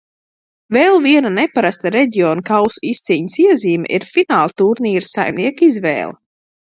Vēl 0.75 0.95
viena 1.05 1.31
neparasta 1.35 1.91
Reģionu 1.95 2.45
kausa 2.49 2.83
izcīņas 2.93 3.35
iezīme 3.45 3.93
ir 3.99 4.09
finālturnīra 4.15 5.09
saimnieka 5.11 5.67
izvēle. 5.69 6.19